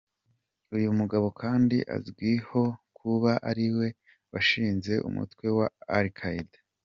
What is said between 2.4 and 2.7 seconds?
ho